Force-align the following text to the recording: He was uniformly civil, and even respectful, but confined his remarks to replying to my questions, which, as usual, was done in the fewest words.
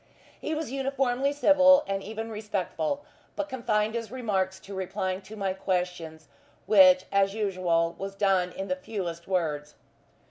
He 0.39 0.55
was 0.55 0.71
uniformly 0.71 1.31
civil, 1.31 1.83
and 1.85 2.01
even 2.01 2.31
respectful, 2.31 3.05
but 3.35 3.47
confined 3.47 3.93
his 3.93 4.09
remarks 4.09 4.59
to 4.61 4.73
replying 4.73 5.21
to 5.21 5.35
my 5.35 5.53
questions, 5.53 6.27
which, 6.65 7.05
as 7.11 7.35
usual, 7.35 7.93
was 7.99 8.15
done 8.15 8.51
in 8.51 8.67
the 8.67 8.75
fewest 8.75 9.27
words. 9.27 9.75